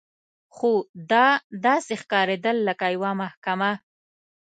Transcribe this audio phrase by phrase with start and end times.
[0.55, 0.71] خو
[1.11, 1.27] دا
[1.65, 3.71] داسې ښکارېدل لکه یوه محکمه.